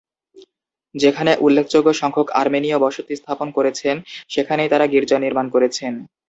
[0.95, 3.95] যেখানে উল্লেখযোগ্য সংখ্যক আর্মেনীয় বসতি স্থাপন করেছেন,
[4.29, 5.93] সেখানেই তারা গির্জা নির্মাণ করেছেন।